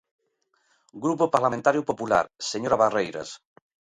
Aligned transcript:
Grupo 1.03 1.25
Parlamentario 1.35 1.81
Popular, 1.89 2.25
señora 2.51 2.79
Barreiras. 2.81 3.29